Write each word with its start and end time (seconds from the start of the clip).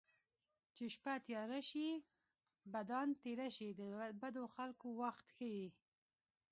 چې 0.75 0.83
شپه 0.95 1.13
تیاره 1.25 1.61
شي 1.69 1.87
بدان 2.73 3.07
تېره 3.23 3.47
شي 3.55 3.69
د 3.79 3.81
بدو 4.21 4.43
خلکو 4.55 4.87
وخت 5.01 5.25
ښيي 5.35 5.65